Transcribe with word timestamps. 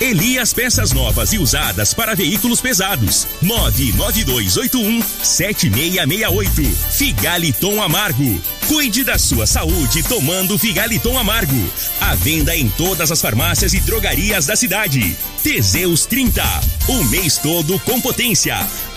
Elias 0.00 0.54
Peças 0.54 0.92
Novas 0.92 1.34
e 1.34 1.38
Usadas 1.38 1.92
para 1.92 2.14
Veículos 2.14 2.58
Pesados. 2.58 3.26
99281 3.42 5.02
7668. 5.22 6.62
Figaliton 6.90 7.82
Amargo. 7.82 8.40
Cuide 8.66 9.04
da 9.04 9.18
sua 9.18 9.46
saúde 9.46 10.02
tomando 10.02 10.58
Figaliton 10.58 11.18
Amargo. 11.18 11.70
A 12.00 12.14
venda 12.14 12.56
em 12.56 12.68
todas 12.70 13.12
as 13.12 13.20
farmácias 13.20 13.74
e 13.74 13.80
drogarias 13.80 14.46
da 14.46 14.56
cidade. 14.56 15.14
Teseus 15.42 16.06
30. 16.06 16.42
O 16.88 17.04
mês 17.04 17.36
todo 17.36 17.78
com 17.80 18.00
potência. 18.00 18.56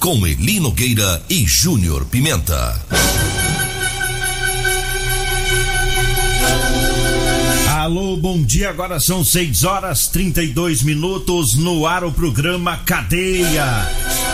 Com 0.00 0.26
Eli 0.26 0.58
Nogueira 0.58 1.22
e 1.28 1.46
Júnior 1.46 2.06
Pimenta. 2.06 2.80
Alô, 7.68 8.16
bom 8.16 8.42
dia. 8.42 8.70
Agora 8.70 8.98
são 8.98 9.22
6 9.22 9.64
horas 9.64 10.08
32 10.08 10.82
minutos 10.82 11.54
no 11.54 11.86
ar 11.86 12.02
o 12.02 12.10
programa 12.10 12.78
Cadeia. 12.78 13.66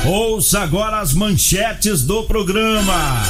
Ouça 0.05 0.61
agora 0.61 1.01
as 1.01 1.13
manchetes 1.13 2.03
do 2.03 2.23
programa. 2.23 3.25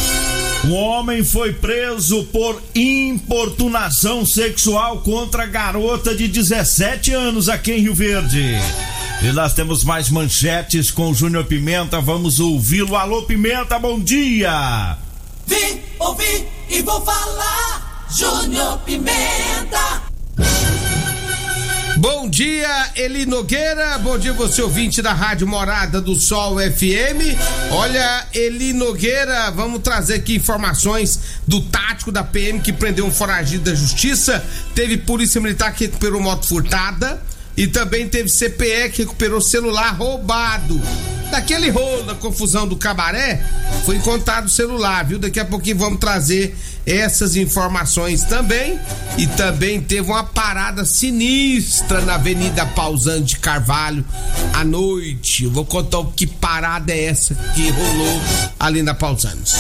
Um 0.67 0.75
homem 0.75 1.25
foi 1.25 1.55
preso 1.55 2.25
por 2.25 2.63
importunação 2.75 4.27
sexual 4.27 4.99
contra 4.99 5.47
garota 5.47 6.15
de 6.15 6.29
17 6.29 7.15
anos 7.15 7.49
aqui 7.49 7.73
em 7.73 7.81
Rio 7.81 7.95
Verde. 7.95 8.57
E 9.23 9.33
nós 9.33 9.55
temos 9.55 9.83
mais 9.83 10.11
manchetes 10.11 10.91
com 10.91 11.11
o 11.11 11.15
Júnior 11.15 11.45
Pimenta. 11.45 12.01
Vamos 12.01 12.39
ouvi-lo. 12.39 12.97
Alô, 12.97 13.23
Pimenta, 13.23 13.79
bom 13.79 13.99
dia. 13.99 14.99
Vim, 15.47 15.81
ouvi 15.99 16.47
e 16.69 16.83
vou 16.83 17.01
falar. 17.05 18.07
Júnior 18.11 18.79
Pimenta. 18.81 20.03
Bom 21.97 22.29
dia, 22.29 22.91
Eli 22.95 23.25
Nogueira. 23.25 23.97
Bom 23.99 24.19
dia, 24.19 24.33
você 24.35 24.61
ouvinte 24.61 25.01
da 25.01 25.15
Rádio 25.15 25.47
Morada 25.47 25.99
do 25.99 26.15
Sol 26.15 26.59
FM. 26.59 27.41
Olha, 27.71 28.27
Eli 28.35 28.75
Nogueira, 28.75 29.51
vamos 29.51 29.81
trazer 29.81 30.17
aqui 30.17 30.37
informações 30.37 31.19
do 31.47 31.63
tático 31.63 32.13
da 32.13 32.23
PM 32.23 32.61
que 32.61 32.73
prendeu 32.73 33.07
um 33.07 33.11
foragido 33.11 33.65
da 33.71 33.75
justiça. 33.75 34.45
Teve 34.75 34.99
polícia 34.99 35.41
militar 35.41 35.73
que 35.73 35.87
recuperou 35.87 36.21
moto 36.21 36.47
furtada. 36.47 37.21
E 37.57 37.67
também 37.67 38.09
teve 38.09 38.29
CPE 38.29 38.91
que 38.93 39.03
recuperou 39.03 39.41
celular 39.41 39.95
roubado. 39.97 40.81
Daquele 41.31 41.71
rolo 41.71 42.05
da 42.05 42.15
confusão 42.15 42.69
do 42.69 42.77
cabaré, 42.77 43.45
foi 43.85 43.97
encontrado 43.97 44.47
o 44.47 44.51
celular, 44.51 45.05
viu? 45.05 45.19
Daqui 45.19 45.41
a 45.41 45.45
pouquinho 45.45 45.79
vamos 45.79 45.99
trazer 45.99 46.57
essas 46.87 47.35
informações 47.35 48.23
também. 48.25 48.79
E 49.19 49.27
também 49.27 49.81
teve 49.81 50.09
uma 50.09 50.23
parada 50.23 50.85
sinistra 50.85 52.01
na 52.03 52.15
Avenida 52.15 52.65
Pausante 52.67 53.39
Carvalho 53.39 54.05
à 54.55 54.63
noite. 54.65 55.45
Eu 55.45 55.51
vou 55.51 55.65
contar 55.65 55.99
o 55.99 56.13
que 56.13 56.27
parada 56.27 56.93
é 56.93 57.07
essa 57.07 57.35
que 57.55 57.71
rolou 57.71 58.21
ali 58.61 58.83
na 58.83 58.95
Pausantes. 58.95 59.57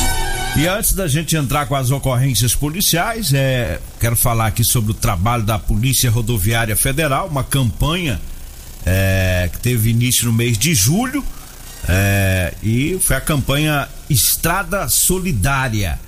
E 0.57 0.67
antes 0.67 0.95
da 0.95 1.07
gente 1.07 1.37
entrar 1.37 1.67
com 1.67 1.75
as 1.75 1.91
ocorrências 1.91 2.55
policiais, 2.55 3.33
é, 3.35 3.79
quero 3.99 4.17
falar 4.17 4.47
aqui 4.47 4.63
sobre 4.63 4.93
o 4.93 4.95
trabalho 4.95 5.43
da 5.43 5.59
Polícia 5.59 6.11
Rodoviária 6.11 6.77
Federal, 6.77 7.29
uma 7.29 7.45
campanha 7.45 8.21
é, 8.85 9.49
que 9.53 9.59
teve 9.59 9.91
início 9.91 10.27
no 10.27 10.33
mês 10.33 10.57
de 10.59 10.75
julho. 10.75 11.25
É, 11.89 12.55
e 12.63 12.99
foi 13.01 13.17
a 13.17 13.21
campanha 13.21 13.89
Estrada 14.09 14.89
Solidária. 14.89 15.99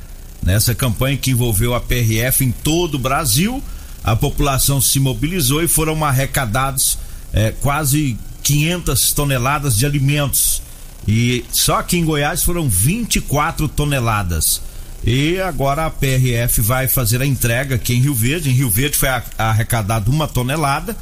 Nessa 0.42 0.74
campanha 0.74 1.16
que 1.16 1.30
envolveu 1.30 1.74
a 1.74 1.80
PRF 1.80 2.44
em 2.44 2.52
todo 2.52 2.94
o 2.94 2.98
Brasil, 2.98 3.62
a 4.02 4.14
população 4.14 4.80
se 4.80 5.00
mobilizou 5.00 5.62
e 5.62 5.68
foram 5.68 6.04
arrecadados 6.04 6.98
é, 7.32 7.52
quase 7.60 8.16
500 8.42 9.12
toneladas 9.12 9.76
de 9.76 9.84
alimentos 9.84 10.62
e 11.08 11.42
só 11.50 11.78
aqui 11.78 11.96
em 11.96 12.04
Goiás 12.04 12.42
foram 12.42 12.68
24 12.68 13.66
toneladas. 13.66 14.60
E 15.04 15.40
agora 15.40 15.86
a 15.86 15.90
PRF 15.90 16.60
vai 16.60 16.88
fazer 16.88 17.22
a 17.22 17.26
entrega 17.26 17.76
aqui 17.76 17.94
em 17.94 18.00
Rio 18.00 18.14
Verde. 18.14 18.50
Em 18.50 18.52
Rio 18.52 18.70
Verde 18.70 18.96
foi 18.96 19.08
arrecadado 19.38 20.10
uma 20.10 20.26
tonelada 20.26 20.96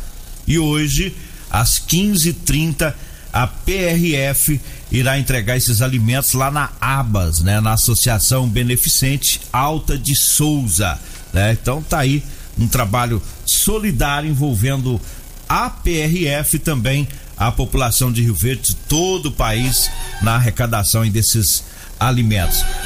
e 0.46 0.58
hoje 0.58 1.14
às 1.50 1.78
15:30 1.78 2.94
a 3.32 3.46
PRF 3.46 4.60
irá 4.90 5.18
entregar 5.18 5.56
esses 5.56 5.82
alimentos 5.82 6.32
lá 6.32 6.50
na 6.50 6.70
Abas, 6.80 7.40
né, 7.40 7.60
na 7.60 7.72
Associação 7.72 8.48
Beneficente 8.48 9.40
Alta 9.52 9.98
de 9.98 10.14
Souza, 10.14 10.98
né? 11.32 11.52
Então 11.52 11.82
tá 11.82 11.98
aí 11.98 12.22
um 12.58 12.66
trabalho 12.66 13.20
solidário 13.44 14.30
envolvendo 14.30 15.00
a 15.48 15.68
PRF 15.68 16.58
também 16.58 17.06
a 17.36 17.52
população 17.52 18.10
de 18.10 18.22
Rio 18.22 18.34
Verde, 18.34 18.74
todo 18.88 19.26
o 19.26 19.32
país, 19.32 19.90
na 20.22 20.36
arrecadação 20.36 21.06
desses 21.10 21.62
alimentos. 21.62 21.75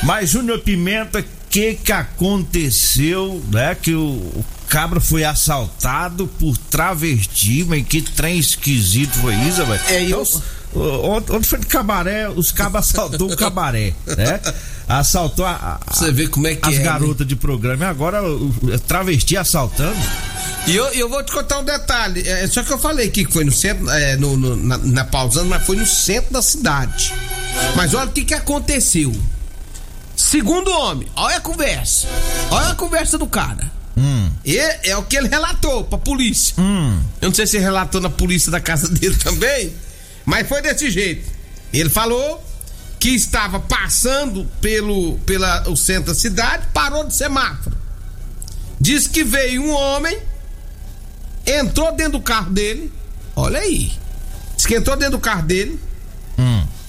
Mas 0.02 0.30
Júnior 0.30 0.60
Pimenta, 0.60 1.24
que 1.48 1.74
que 1.74 1.92
aconteceu, 1.92 3.42
né? 3.50 3.74
Que 3.74 3.94
o, 3.94 4.02
o 4.02 4.44
cabra 4.68 5.00
foi 5.00 5.24
assaltado 5.24 6.26
por 6.38 6.56
travesti, 6.56 7.64
mas 7.64 7.84
que 7.86 8.00
trem 8.00 8.38
esquisito 8.38 9.12
foi 9.14 9.34
isso, 9.34 9.64
velho? 9.64 9.82
É, 9.88 10.04
eu... 10.04 10.22
Então, 10.22 10.42
onde 10.72 11.48
foi 11.48 11.58
de 11.58 11.66
cabaré, 11.66 12.28
os 12.28 12.52
cabas 12.52 12.88
assaltou 12.88 13.32
o 13.32 13.36
cabaré, 13.36 13.92
né? 14.06 14.40
Assaltou 14.88 15.44
a, 15.44 15.80
a, 15.84 15.92
Você 15.92 16.12
vê 16.12 16.28
como 16.28 16.46
é 16.46 16.54
que 16.54 16.68
as 16.68 16.76
é, 16.76 16.82
garotas 16.82 17.20
né? 17.20 17.26
de 17.26 17.36
programa. 17.36 17.84
E 17.84 17.88
agora 17.88 18.22
o, 18.22 18.46
o 18.46 18.78
travesti 18.78 19.36
assaltando. 19.36 19.98
E 20.66 20.76
eu, 20.76 20.84
eu 20.88 21.08
vou 21.08 21.22
te 21.24 21.32
contar 21.32 21.58
um 21.58 21.64
detalhe. 21.64 22.26
É, 22.26 22.46
só 22.46 22.62
que 22.62 22.72
eu 22.72 22.78
falei 22.78 23.08
que 23.08 23.24
foi 23.24 23.44
no 23.44 23.52
centro, 23.52 23.88
é, 23.90 24.16
no, 24.16 24.36
no, 24.36 24.56
na, 24.56 24.78
na 24.78 25.04
pausando, 25.04 25.48
mas 25.48 25.64
foi 25.64 25.76
no 25.76 25.86
centro 25.86 26.32
da 26.32 26.42
cidade. 26.42 27.12
Mas 27.76 27.94
olha 27.94 28.08
o 28.08 28.12
que, 28.12 28.24
que 28.24 28.34
aconteceu. 28.34 29.14
Segundo 30.16 30.70
homem, 30.70 31.08
olha 31.16 31.36
a 31.36 31.40
conversa. 31.40 32.06
Olha 32.50 32.68
a 32.68 32.74
conversa 32.74 33.16
do 33.16 33.26
cara. 33.26 33.70
Hum. 33.96 34.30
E 34.44 34.56
é 34.58 34.96
o 34.96 35.02
que 35.02 35.16
ele 35.16 35.28
relatou 35.28 35.84
pra 35.84 35.98
polícia. 35.98 36.54
Hum. 36.58 37.00
Eu 37.20 37.28
não 37.28 37.34
sei 37.34 37.46
se 37.46 37.56
ele 37.56 37.64
relatou 37.64 38.00
na 38.00 38.10
polícia 38.10 38.50
da 38.50 38.60
casa 38.60 38.88
dele 38.92 39.16
também, 39.16 39.74
mas 40.24 40.48
foi 40.48 40.62
desse 40.62 40.90
jeito. 40.90 41.30
Ele 41.72 41.88
falou 41.88 42.42
que 42.98 43.10
estava 43.10 43.58
passando 43.60 44.46
pelo 44.60 45.18
pela, 45.20 45.68
o 45.68 45.76
centro 45.76 46.12
da 46.12 46.14
cidade, 46.14 46.66
parou 46.72 47.04
de 47.04 47.14
semáforo. 47.14 47.76
Diz 48.80 49.06
que 49.06 49.24
veio 49.24 49.62
um 49.62 49.74
homem 49.74 50.18
entrou 51.46 51.94
dentro 51.94 52.12
do 52.12 52.20
carro 52.20 52.50
dele. 52.50 52.92
Olha 53.34 53.60
aí. 53.60 53.92
Diz 54.56 54.66
que 54.66 54.74
entrou 54.74 54.96
dentro 54.96 55.18
do 55.18 55.20
carro 55.20 55.42
dele. 55.42 55.78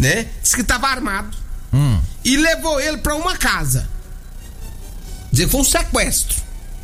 Né? 0.02 0.28
Diz 0.42 0.56
que 0.56 0.64
tava 0.64 0.88
armado. 0.88 1.38
Hum. 1.72 2.02
E 2.26 2.36
levou 2.36 2.82
ele 2.82 2.98
para 2.98 3.16
uma 3.16 3.38
casa. 3.38 3.88
Diz 5.32 5.46
que 5.46 5.52
foi 5.52 5.62
um 5.62 5.64
sequestro. 5.64 6.38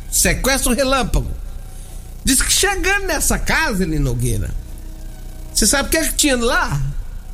Sequestro 0.08 0.72
relâmpago. 0.72 1.30
Diz 2.24 2.40
que 2.40 2.52
chegando 2.52 3.06
nessa 3.06 3.36
casa, 3.36 3.82
ele 3.82 3.98
Nogueira. 3.98 4.50
Você 5.52 5.66
sabe 5.66 5.88
o 5.88 5.90
que, 5.90 5.96
é 5.96 6.04
que 6.06 6.14
tinha 6.14 6.36
lá? 6.36 6.80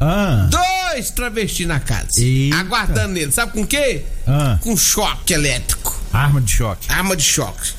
Ah. 0.00 0.48
Dois 0.50 1.10
travestis 1.10 1.66
na 1.66 1.78
casa. 1.78 2.08
Eita. 2.18 2.56
Aguardando 2.56 3.18
ele. 3.18 3.30
Sabe 3.30 3.52
com 3.52 3.62
o 3.62 3.66
quê? 3.66 4.06
Ah. 4.26 4.58
Com 4.62 4.74
choque 4.76 5.34
elétrico. 5.34 6.00
Arma 6.10 6.40
de 6.40 6.50
choque. 6.50 6.90
Arma 6.90 7.14
de 7.14 7.22
choque. 7.22 7.72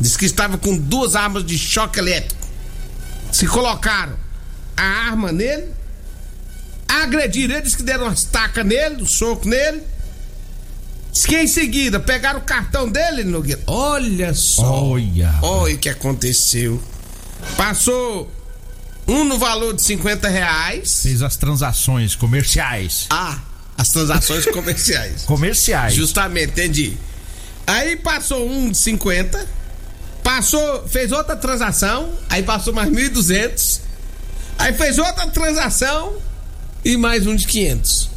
Diz 0.00 0.16
que 0.16 0.24
estava 0.24 0.58
com 0.58 0.76
duas 0.76 1.14
armas 1.14 1.46
de 1.46 1.56
choque 1.56 2.00
elétrico. 2.00 2.48
Se 3.30 3.46
colocaram 3.46 4.16
a 4.76 4.82
arma 4.82 5.30
nele, 5.30 5.72
agrediram 6.92 7.54
ele, 7.54 7.62
diz 7.62 7.74
que 7.74 7.82
deram 7.82 8.04
umas 8.04 8.22
tacas 8.24 8.64
nele, 8.64 9.02
um 9.02 9.06
soco 9.06 9.48
nele. 9.48 9.82
Diz 11.12 11.26
que 11.26 11.36
em 11.36 11.46
seguida 11.46 12.00
pegaram 12.00 12.38
o 12.38 12.42
cartão 12.42 12.88
dele, 12.88 13.24
Nogueira. 13.24 13.60
Olha 13.66 14.32
só. 14.34 14.84
Olha. 14.92 15.34
Olha 15.42 15.74
o 15.74 15.78
que 15.78 15.88
aconteceu. 15.88 16.82
Passou 17.56 18.30
um 19.06 19.24
no 19.24 19.38
valor 19.38 19.74
de 19.74 19.82
50 19.82 20.28
reais. 20.28 21.02
Fez 21.02 21.22
as 21.22 21.36
transações 21.36 22.14
comerciais. 22.14 23.06
Ah, 23.10 23.38
as 23.76 23.88
transações 23.90 24.46
comerciais. 24.52 25.22
Comerciais. 25.22 25.94
Justamente, 25.94 26.52
entendi. 26.52 26.96
Aí 27.66 27.96
passou 27.96 28.48
um 28.48 28.70
de 28.70 28.78
50, 28.78 29.46
passou, 30.22 30.88
fez 30.88 31.12
outra 31.12 31.36
transação, 31.36 32.10
aí 32.28 32.42
passou 32.42 32.72
mais 32.72 32.90
1.200, 32.90 33.80
aí 34.58 34.72
fez 34.72 34.98
outra 34.98 35.28
transação 35.28 36.16
e 36.84 36.96
mais 36.96 37.26
um 37.26 37.36
de 37.36 37.46
500. 37.46 38.10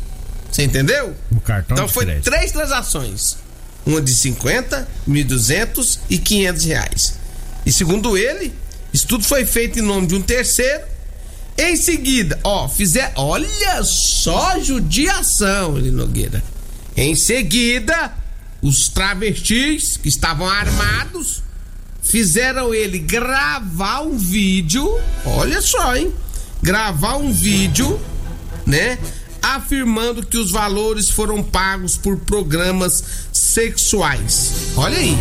Você 0.52 0.64
entendeu? 0.64 1.16
O 1.32 1.42
cartão 1.42 1.76
Então 1.76 1.88
foi 1.88 2.06
três 2.22 2.52
transações. 2.52 3.38
Uma 3.86 4.02
de 4.02 4.14
50, 4.14 4.88
1.200 5.08 6.00
e 6.10 6.18
500 6.18 6.64
reais. 6.64 7.20
E 7.66 7.72
segundo 7.72 8.18
ele, 8.18 8.54
isso 8.94 9.08
tudo 9.08 9.24
foi 9.24 9.46
feito 9.46 9.80
em 9.80 9.82
nome 9.82 10.08
de 10.08 10.16
um 10.16 10.22
terceiro. 10.22 10.84
Em 11.58 11.76
seguida, 11.76 12.40
ó, 12.44 12.68
fizer, 12.68 13.14
olha 13.16 13.84
só 13.84 14.60
judiação, 14.60 15.78
ele 15.78 15.92
Nogueira. 15.92 16.44
Em 16.98 17.16
seguida, 17.16 18.14
os 18.62 18.88
travestis 18.88 19.98
que 19.98 20.10
estavam 20.10 20.48
armados 20.50 21.44
fizeram 22.02 22.74
ele 22.74 23.00
gravar 23.00 24.02
um 24.02 24.18
vídeo, 24.18 25.00
olha 25.26 25.62
só, 25.62 25.96
hein? 25.96 26.14
Gravar 26.62 27.18
um 27.18 27.32
vídeo, 27.32 28.00
né? 28.66 28.98
Afirmando 29.42 30.26
que 30.26 30.38
os 30.38 30.52
valores 30.52 31.10
foram 31.10 31.44
pagos 31.44 31.98
por 31.98 32.18
programas 32.20 33.04
sexuais. 33.32 34.52
Olha 34.76 34.98
aí. 34.98 35.16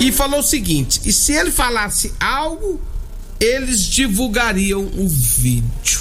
E 0.00 0.12
falou 0.12 0.40
o 0.40 0.44
seguinte: 0.44 1.00
e 1.04 1.12
se 1.12 1.32
ele 1.32 1.50
falasse 1.50 2.12
algo, 2.20 2.80
eles 3.40 3.84
divulgariam 3.84 4.82
o 4.96 5.08
vídeo. 5.08 6.00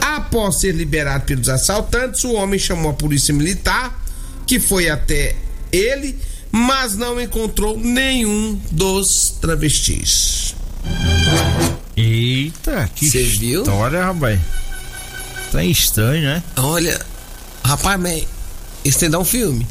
Após 0.00 0.60
ser 0.60 0.72
liberado 0.74 1.24
pelos 1.24 1.48
assaltantes, 1.48 2.24
o 2.24 2.32
homem 2.32 2.58
chamou 2.58 2.90
a 2.90 2.94
polícia 2.94 3.32
militar, 3.32 4.04
que 4.46 4.58
foi 4.58 4.88
até 4.88 5.36
ele, 5.70 6.18
mas 6.50 6.96
não 6.96 7.20
encontrou 7.20 7.78
nenhum 7.78 8.60
dos 8.70 9.36
travestis. 9.40 10.54
Eita, 11.96 12.90
que 12.94 13.08
Cê 13.10 13.22
viu? 13.22 13.62
história, 13.62 14.04
rapaz. 14.04 14.38
Tá 15.56 15.64
estranho, 15.64 16.22
né? 16.22 16.42
Olha, 16.56 17.00
rapaz, 17.64 17.98
mas 17.98 18.26
isso 18.84 18.98
tem 18.98 19.16
um 19.16 19.24
filme. 19.24 19.66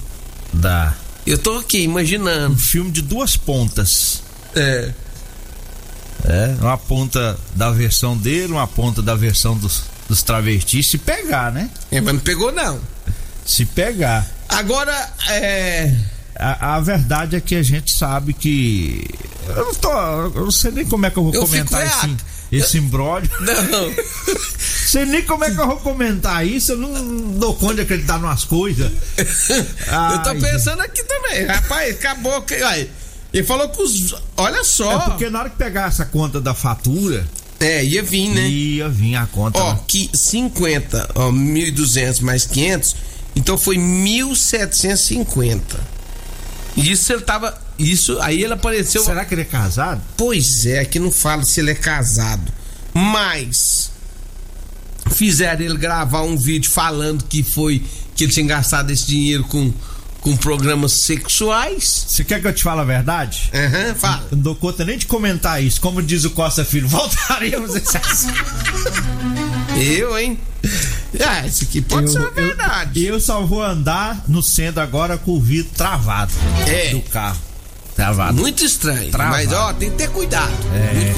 Dá. 0.52 0.96
Eu 1.28 1.38
tô 1.38 1.60
aqui 1.60 1.82
imaginando. 1.82 2.56
Um 2.56 2.58
filme 2.58 2.90
de 2.90 3.04
duas 3.04 3.38
pontas. 3.38 4.24
É. 4.56 4.92
É, 6.24 6.56
uma 6.60 6.76
ponta 6.76 7.38
da 7.56 7.70
versão 7.70 8.18
dele, 8.18 8.52
uma 8.54 8.66
ponta 8.66 9.00
da 9.00 9.14
versão 9.14 9.56
dos, 9.56 9.84
dos 10.10 10.24
travestis. 10.24 10.88
Se 10.88 10.98
pegar, 10.98 11.52
né? 11.52 11.70
É, 11.92 12.02
mas 12.02 12.16
não 12.16 12.22
pegou, 12.22 12.52
não. 12.52 12.80
Se 13.46 13.64
pegar. 13.64 14.26
Agora, 14.50 15.14
é. 15.30 15.96
A, 16.36 16.78
a 16.78 16.80
verdade 16.80 17.36
é 17.36 17.40
que 17.40 17.54
a 17.54 17.62
gente 17.62 17.94
sabe 17.94 18.34
que. 18.34 19.08
Eu 19.50 19.66
não, 19.66 19.76
tô, 19.76 19.92
eu 19.92 20.46
não 20.46 20.52
sei 20.52 20.72
nem 20.72 20.86
como 20.88 21.06
é 21.06 21.12
que 21.12 21.18
eu 21.18 21.26
vou 21.26 21.34
Eu 21.34 21.42
comentar 21.42 21.84
reato. 21.84 22.18
Esse 22.52 22.78
imbróglio. 22.78 23.30
Não. 23.42 23.94
sei 24.86 25.06
nem 25.06 25.22
como 25.24 25.44
é 25.44 25.52
que 25.52 25.60
eu 25.60 25.68
vou 25.68 25.78
comentar 25.78 26.46
isso. 26.46 26.72
Eu 26.74 26.78
não 26.78 27.32
dou 27.40 27.56
conta 27.56 27.76
de 27.76 27.82
acreditar 27.82 28.18
numas 28.20 28.44
coisas. 28.44 28.92
eu 29.18 30.24
tô 30.24 30.36
pensando 30.40 30.82
aqui 30.82 31.04
também. 31.04 31.46
Rapaz, 31.46 31.96
acabou. 31.96 32.42
que- 32.44 32.56
Aí, 32.56 32.90
ele 33.34 33.44
falou 33.46 33.68
que 33.70 33.82
os. 33.82 34.16
Olha 34.38 34.64
só. 34.64 34.92
É 34.94 35.00
porque 35.10 35.30
na 35.30 35.40
hora 35.40 35.50
que 35.50 35.58
pegar 35.58 35.88
essa 35.90 36.06
conta 36.06 36.40
da 36.40 36.54
fatura, 36.54 37.28
É, 37.60 37.84
ia 37.84 38.02
vir, 38.04 38.30
né? 38.30 38.48
ia 38.48 38.88
vir 38.88 39.16
a 39.16 39.26
conta. 39.26 39.60
Ó, 39.60 39.74
né? 39.74 39.80
que 39.88 40.10
50, 40.14 41.12
ó, 41.16 41.32
1.200 41.32 42.22
mais 42.22 42.46
500, 42.46 42.96
então 43.36 43.58
foi 43.58 43.76
1.750. 43.78 45.60
Isso 46.78 47.12
ele 47.14 47.22
tava. 47.22 47.65
Isso, 47.78 48.18
aí 48.22 48.44
ele 48.44 48.54
apareceu. 48.54 49.04
Será 49.04 49.26
que 49.26 49.34
ele 49.34 49.42
é 49.42 49.46
casado? 49.46 50.02
Pois 50.18 50.66
é, 50.66 50.80
aqui 50.80 50.98
não 51.00 51.12
fala 51.12 51.44
se 51.44 51.60
ele 51.60 51.72
é 51.72 51.76
casado. 51.76 52.52
Mas. 52.94 53.92
Fizeram 55.14 55.64
ele 55.64 55.78
gravar 55.78 56.24
um 56.24 56.36
vídeo 56.38 56.70
falando 56.72 57.24
que 57.26 57.44
foi. 57.44 57.84
Que 58.16 58.24
ele 58.24 58.34
tinha 58.34 58.46
gastado 58.46 58.90
esse 58.92 59.06
dinheiro 59.06 59.44
com, 59.44 59.74
com 60.22 60.36
programas 60.38 60.94
sexuais. 60.94 62.06
Você 62.08 62.24
quer 62.24 62.42
que 62.42 62.48
eu 62.48 62.54
te 62.54 62.64
fale 62.64 62.80
a 62.82 62.86
verdade? 62.86 63.52
Aham, 63.54 63.94
fala. 63.96 64.24
Eu 64.32 64.38
não 64.38 64.44
dou 64.44 64.56
conta 64.56 64.84
nem 64.86 64.98
de 64.98 65.06
comentar 65.06 65.62
isso. 65.62 65.80
Como 65.82 66.02
diz 66.02 66.24
o 66.24 66.30
Costa 66.32 66.64
Filho, 66.64 66.88
voltaremos 66.90 67.76
esse. 67.76 67.98
Eu, 69.78 70.18
hein? 70.18 70.40
Ah, 71.20 71.46
isso 71.46 71.66
aqui 71.66 71.82
pode 71.82 72.12
ser 72.12 72.20
uma 72.20 72.32
verdade. 72.32 73.06
Eu, 73.06 73.16
eu 73.16 73.20
só 73.20 73.42
vou 73.46 73.62
andar 73.64 74.24
no 74.28 74.42
centro 74.42 74.82
agora 74.82 75.18
com 75.18 75.32
o 75.32 75.40
vidro 75.42 75.72
travado 75.76 76.34
É. 76.68 76.90
do 76.90 77.02
carro. 77.02 77.40
Travado. 77.96 78.42
Muito 78.42 78.64
estranho. 78.66 79.10
Travado. 79.10 79.36
Mas, 79.38 79.54
ó, 79.54 79.74
tem 79.74 79.90
que 79.90 79.96
ter 79.98 80.10
cuidado. 80.10 80.52
É. 80.74 81.14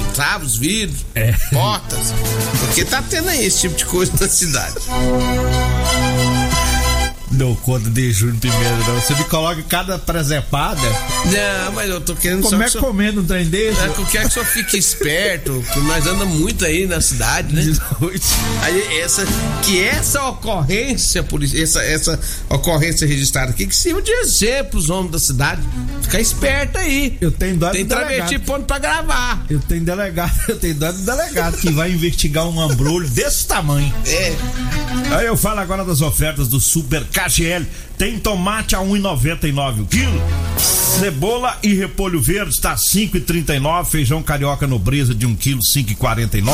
Vidros, 0.57 1.06
É. 1.15 1.31
portas. 1.51 2.13
Porque 2.59 2.85
tá 2.85 3.03
tendo 3.09 3.29
aí 3.29 3.45
esse 3.45 3.62
tipo 3.62 3.75
de 3.75 3.85
coisa 3.85 4.12
na 4.19 4.29
cidade. 4.29 4.75
Dou 7.38 7.56
conta 7.57 7.88
de 7.92 8.12
Júnior 8.12 8.38
Pimenta, 8.38 8.92
não. 8.92 9.00
Você 9.00 9.13
me 9.13 9.24
coloca 9.25 9.60
em 9.60 9.63
cada 9.63 10.00
presepada. 10.00 10.81
Não, 10.81 11.72
mas 11.74 11.88
eu 11.88 12.01
tô 12.01 12.16
querendo 12.16 12.42
Como 12.42 12.57
só 12.57 12.63
é 12.63 12.68
que 12.68 12.78
comendo 12.80 13.22
um 13.22 13.25
trem 13.25 13.45
desse? 13.45 13.80
é 13.80 13.89
que 13.89 14.00
eu 14.00 14.06
quero 14.07 14.28
que 14.28 14.34
senhor 14.34 14.45
fique 14.45 14.75
esperto, 14.75 15.63
que 15.72 15.80
nós 15.81 16.07
andamos 16.07 16.36
muito 16.36 16.66
aí 16.66 16.88
na 16.88 17.00
cidade, 17.00 17.54
né? 17.54 17.62
De 17.62 17.80
noite. 18.01 18.25
Aí 18.63 19.00
essa, 19.01 19.24
que 19.63 19.84
essa 19.84 20.24
ocorrência, 20.30 21.24
essa, 21.54 21.84
essa 21.84 22.19
ocorrência 22.50 23.07
registrada 23.07 23.52
aqui, 23.52 23.68
que 23.68 23.76
sirva 23.76 24.02
de 24.02 24.11
exemplo 24.11 24.80
os 24.80 24.90
homens 24.90 25.11
da 25.11 25.19
cidade. 25.19 25.61
Fica 26.02 26.19
esperto 26.19 26.80
aí. 26.80 27.19
Eu 27.21 27.31
tenho 27.31 27.56
dó 27.57 27.68
do 27.68 27.73
Tem 27.73 27.85
travesti 27.85 28.40
pondo 28.40 28.66
pra 28.66 28.80
gravar. 28.80 29.45
Eu 29.47 29.59
tenho 29.59 29.81
delegado, 29.81 30.33
eu 30.50 30.57
tenho 30.57 30.73
dó 30.73 30.92
do 30.92 31.00
delegado 31.00 31.57
que 31.57 31.71
vai 31.71 31.92
investigar 31.92 32.47
um 32.47 32.59
ambrolho 32.59 33.07
desse 33.07 33.45
tamanho. 33.45 33.94
É. 34.07 34.35
Aí 35.11 35.28
eu 35.28 35.38
falo 35.38 35.59
agora 35.59 35.85
das 35.85 36.02
ofertas 36.02 36.47
do 36.47 36.59
Super 36.59 37.06
KGL. 37.28 37.66
Tem 37.98 38.19
tomate 38.19 38.76
a 38.76 38.80
1,99 38.80 39.81
o 39.81 39.86
quilo. 39.86 40.22
Cebola 40.57 41.57
e 41.62 41.74
repolho 41.74 42.22
verde 42.22 42.52
está 42.52 42.76
5,39. 42.76 43.86
Feijão 43.86 44.24
carioca 44.24 44.66
nobreza 44.66 45.14
de 45.14 45.26
1 45.26 45.36
quilo 45.36 45.62
5,49. 45.62 46.46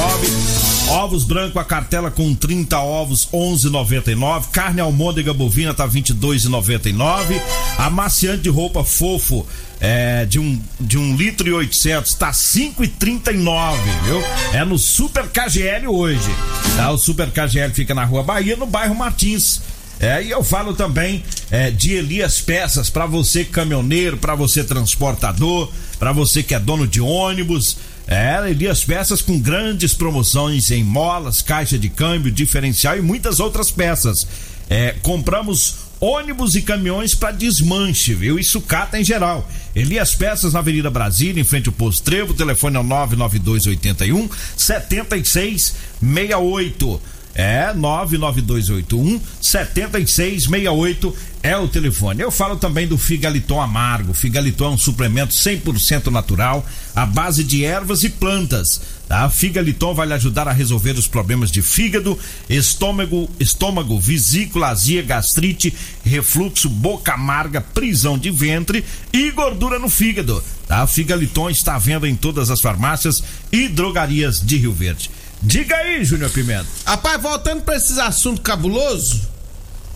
Ovos 0.89 1.23
branco 1.23 1.59
a 1.59 1.63
cartela 1.63 2.09
com 2.09 2.33
30 2.33 2.79
ovos 2.79 3.27
11,99. 3.31 4.49
Carne 4.51 4.81
almôndega 4.81 5.33
bovina 5.33 5.73
tá 5.73 5.87
22,99. 5.87 7.39
Amaciante 7.77 8.43
de 8.43 8.49
roupa 8.49 8.83
fofo 8.83 9.45
é, 9.79 10.25
de 10.25 10.39
um 10.39 10.61
de 10.79 10.97
um 10.97 11.15
litro 11.15 11.47
e 11.47 11.51
800 11.51 12.13
tá 12.15 12.31
5,39, 12.31 13.75
viu? 14.05 14.23
É 14.53 14.63
no 14.63 14.77
Super 14.79 15.27
KGL 15.27 15.87
hoje. 15.87 16.29
Tá? 16.77 16.89
O 16.91 16.97
Super 16.97 17.29
KGL 17.31 17.73
fica 17.73 17.93
na 17.93 18.05
Rua 18.05 18.23
Bahia, 18.23 18.55
no 18.55 18.65
bairro 18.65 18.95
Martins. 18.95 19.61
É, 20.03 20.21
e 20.21 20.29
eu 20.31 20.43
falo 20.43 20.73
também 20.73 21.23
é, 21.49 21.71
de 21.71 21.93
Elias 21.93 22.41
Peças 22.41 22.89
para 22.89 23.05
você 23.05 23.45
caminhoneiro, 23.45 24.17
para 24.17 24.35
você 24.35 24.61
transportador, 24.61 25.71
para 25.97 26.11
você 26.11 26.43
que 26.43 26.53
é 26.53 26.59
dono 26.59 26.85
de 26.85 26.99
ônibus. 26.99 27.77
É, 28.05 28.49
Elias 28.49 28.83
Peças 28.83 29.21
com 29.21 29.39
grandes 29.39 29.93
promoções 29.93 30.71
em 30.71 30.83
molas, 30.83 31.41
caixa 31.41 31.79
de 31.79 31.87
câmbio, 31.87 32.29
diferencial 32.29 32.97
e 32.97 33.01
muitas 33.01 33.39
outras 33.39 33.71
peças. 33.71 34.27
É, 34.69 34.93
compramos 35.01 35.75
ônibus 36.01 36.53
e 36.55 36.61
caminhões 36.61 37.15
para 37.15 37.31
desmanche, 37.31 38.13
viu? 38.13 38.37
E 38.37 38.43
sucata 38.43 38.99
em 38.99 39.05
geral. 39.05 39.49
Elias 39.73 40.13
Peças 40.13 40.51
na 40.51 40.59
Avenida 40.59 40.89
Brasília, 40.89 41.39
em 41.39 41.45
frente 41.45 41.69
ao 41.69 41.73
Posto 41.73 42.03
Trevo, 42.03 42.33
telefone 42.33 42.75
é 42.75 42.79
o 42.81 42.83
99281 42.83 44.29
7668. 44.57 47.01
É, 47.35 47.73
99281 47.73 49.19
7668 49.41 51.15
é 51.41 51.57
o 51.57 51.67
telefone. 51.67 52.21
Eu 52.21 52.31
falo 52.31 52.55
também 52.55 52.87
do 52.87 52.97
Figaliton 52.97 53.59
Amargo. 53.59 54.13
Figaliton 54.13 54.65
é 54.65 54.69
um 54.69 54.77
suplemento 54.77 55.33
100% 55.33 56.07
natural, 56.07 56.65
à 56.95 57.05
base 57.05 57.43
de 57.43 57.65
ervas 57.65 58.03
e 58.03 58.09
plantas. 58.09 58.81
Tá? 59.09 59.27
Figaliton 59.29 59.93
vai 59.93 60.07
lhe 60.07 60.13
ajudar 60.13 60.47
a 60.47 60.53
resolver 60.53 60.91
os 60.91 61.07
problemas 61.07 61.51
de 61.51 61.61
fígado, 61.61 62.17
estômago, 62.49 63.29
estômago, 63.39 63.99
vesícula, 63.99 64.69
azia, 64.69 65.01
gastrite, 65.01 65.73
refluxo, 66.05 66.69
boca 66.69 67.13
amarga, 67.13 67.59
prisão 67.59 68.17
de 68.17 68.31
ventre 68.31 68.85
e 69.11 69.31
gordura 69.31 69.77
no 69.79 69.89
fígado. 69.89 70.41
Tá? 70.67 70.87
Figaliton 70.87 71.49
está 71.49 71.75
à 71.75 71.79
venda 71.79 72.07
em 72.07 72.15
todas 72.15 72.49
as 72.49 72.61
farmácias 72.61 73.21
e 73.51 73.67
drogarias 73.67 74.39
de 74.39 74.55
Rio 74.55 74.71
Verde. 74.71 75.09
Diga 75.43 75.75
aí, 75.75 76.03
Júnior 76.03 76.31
Pimenta. 76.31 76.67
Rapaz, 76.85 77.21
voltando 77.21 77.61
pra 77.61 77.75
esses 77.75 77.97
assuntos 77.97 78.41
cabulosos, 78.43 79.21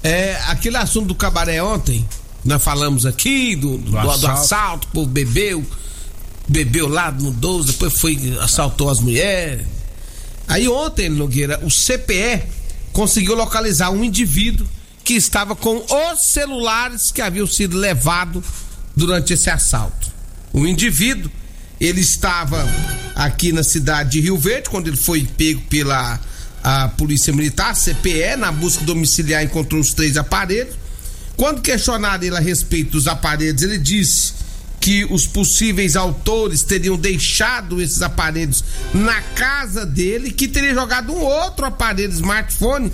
é 0.04 0.36
aquele 0.48 0.77
assunto 0.77 1.08
do 1.08 1.16
cabaré 1.16 1.62
ontem, 1.63 2.08
nós 2.44 2.63
falamos 2.63 3.06
aqui, 3.06 3.56
do, 3.56 3.77
do, 3.77 3.92
do 3.92 3.98
assalto. 3.98 4.27
assalto, 4.27 4.88
o 4.89 4.92
povo 4.92 5.08
bebeu, 5.08 5.66
bebeu 6.48 6.88
lá 6.88 7.12
no 7.12 7.32
12, 7.32 7.72
depois 7.72 7.94
foi, 7.94 8.38
assaltou 8.42 8.89
as 8.89 9.00
mulheres, 9.00 9.66
Aí 10.48 10.68
ontem, 10.68 11.10
Nogueira, 11.10 11.60
o 11.63 11.70
CPE 11.70 12.44
conseguiu 12.94 13.36
localizar 13.36 13.89
um 13.89 14.04
indivíduo 14.04 14.66
que 15.04 15.13
estava 15.13 15.56
com 15.56 15.77
os 15.77 16.22
celulares 16.22 17.12
que 17.12 17.22
haviam 17.22 17.46
sido 17.46 17.77
levados 17.77 18.44
durante 18.96 19.34
esse 19.34 19.50
assalto. 19.50 20.08
O 20.54 20.66
indivíduo, 20.66 21.30
ele 21.80 22.00
estava 22.00 22.66
aqui 23.18 23.52
na 23.52 23.64
cidade 23.64 24.12
de 24.12 24.22
Rio 24.22 24.38
Verde, 24.38 24.70
quando 24.70 24.88
ele 24.88 24.96
foi 24.96 25.28
pego 25.36 25.60
pela 25.62 26.20
a 26.64 26.90
Polícia 26.90 27.34
Militar, 27.34 27.74
CPE, 27.74 28.36
na 28.38 28.52
busca 28.52 28.84
domiciliar, 28.84 29.44
encontrou 29.44 29.82
os 29.82 29.94
três 29.94 30.18
aparelhos. 30.18 30.76
Quando 31.36 31.62
questionado 31.62 32.26
ele 32.26 32.36
a 32.36 32.40
respeito 32.40 32.92
dos 32.92 33.08
aparelhos, 33.08 33.62
ele 33.62 33.78
disse 33.78 34.34
que 34.80 35.06
os 35.06 35.26
possíveis 35.26 35.96
autores 35.96 36.64
teriam 36.64 36.98
deixado 36.98 37.82
esses 37.82 38.02
aparelhos 38.02 38.64
na 38.94 39.22
casa 39.22 39.86
dele, 39.86 40.30
que 40.30 40.48
teria 40.48 40.74
jogado 40.74 41.14
um 41.14 41.22
outro 41.22 41.66
aparelho 41.66 42.12
smartphone 42.12 42.92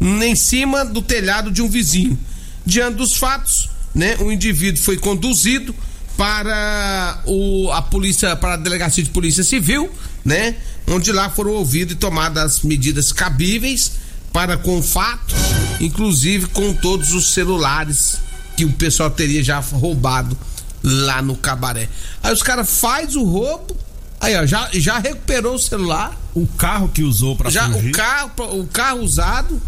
em 0.00 0.34
cima 0.34 0.84
do 0.84 1.00
telhado 1.00 1.50
de 1.50 1.62
um 1.62 1.68
vizinho. 1.68 2.18
Diante 2.66 2.96
dos 2.96 3.14
fatos, 3.14 3.70
né, 3.94 4.16
o 4.18 4.30
indivíduo 4.32 4.82
foi 4.82 4.96
conduzido 4.96 5.74
para 6.16 7.20
o, 7.26 7.70
a 7.72 7.82
polícia, 7.82 8.36
para 8.36 8.54
a 8.54 8.56
delegacia 8.56 9.02
de 9.02 9.10
polícia 9.10 9.42
civil, 9.42 9.90
né, 10.24 10.56
onde 10.86 11.12
lá 11.12 11.28
foram 11.30 11.52
ouvidos 11.52 11.94
e 11.94 11.96
tomadas 11.96 12.56
as 12.56 12.62
medidas 12.62 13.12
cabíveis 13.12 13.92
para 14.32 14.56
com 14.56 14.78
o 14.78 14.82
fato, 14.82 15.34
inclusive 15.80 16.46
com 16.46 16.74
todos 16.74 17.12
os 17.12 17.32
celulares 17.32 18.18
que 18.56 18.64
o 18.64 18.72
pessoal 18.72 19.10
teria 19.10 19.42
já 19.42 19.58
roubado 19.58 20.36
lá 20.82 21.22
no 21.22 21.36
cabaré. 21.36 21.88
Aí 22.22 22.32
os 22.32 22.42
caras 22.42 22.80
faz 22.80 23.16
o 23.16 23.24
roubo, 23.24 23.76
aí 24.20 24.36
ó, 24.36 24.46
já, 24.46 24.68
já 24.74 24.98
recuperou 24.98 25.54
o 25.54 25.58
celular. 25.58 26.18
O 26.34 26.46
carro 26.46 26.88
que 26.88 27.02
usou 27.02 27.36
para 27.36 27.48
já 27.50 27.70
fugir. 27.70 27.90
o 27.90 27.92
carro, 27.92 28.30
o 28.60 28.66
carro 28.66 29.00
usado, 29.02 29.60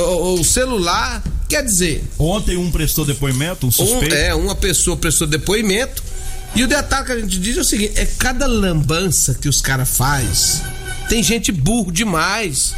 o, 0.00 0.34
o 0.40 0.44
celular, 0.44 1.22
quer 1.48 1.62
dizer, 1.64 2.04
Ontem 2.18 2.56
um 2.56 2.70
prestou 2.70 3.04
depoimento, 3.04 3.66
um 3.66 3.68
um, 3.68 3.72
suspeito. 3.72 4.14
é, 4.14 4.34
uma 4.34 4.54
pessoa 4.54 4.96
prestou 4.96 5.26
depoimento. 5.26 6.02
E 6.54 6.62
o 6.62 6.68
detalhe 6.68 7.06
que 7.06 7.12
a 7.12 7.18
gente 7.20 7.38
diz 7.38 7.56
é 7.56 7.60
o 7.60 7.64
seguinte: 7.64 7.94
é 7.96 8.06
cada 8.06 8.46
lambança 8.46 9.34
que 9.34 9.48
os 9.48 9.60
caras 9.60 9.88
faz. 9.96 10.62
Tem 11.08 11.22
gente 11.22 11.50
burro 11.52 11.90
demais. 11.90 12.74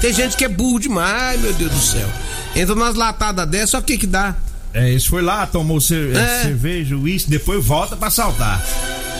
Tem 0.00 0.12
gente 0.12 0.36
que 0.36 0.44
é 0.44 0.48
burro 0.48 0.78
demais, 0.78 1.40
meu 1.40 1.52
Deus 1.52 1.70
do 1.70 1.80
céu. 1.80 2.08
Entra 2.56 2.74
nas 2.74 2.94
latadas 2.94 3.46
dessa, 3.48 3.66
só 3.72 3.78
o 3.78 3.82
que 3.82 3.96
que 3.98 4.06
dá? 4.06 4.34
É, 4.72 4.90
esse 4.92 5.08
foi 5.08 5.20
lá, 5.22 5.46
tomou 5.46 5.80
cer- 5.80 6.14
É. 6.16 6.42
cerveja, 6.44 6.96
uísque, 6.96 7.28
depois 7.30 7.64
volta 7.64 7.96
pra 7.96 8.08
assaltar. 8.08 8.64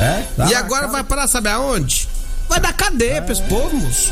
É? 0.01 0.25
Tá 0.37 0.49
e 0.51 0.55
agora 0.55 0.83
cara. 0.83 0.93
vai 0.93 1.05
parar, 1.05 1.27
sabe 1.27 1.49
aonde? 1.49 2.09
Vai 2.49 2.59
dar 2.61 2.73
cadeia 2.73 3.21
pra 3.21 3.33
esse 3.33 3.43
povo, 3.43 3.77
moço. 3.77 4.11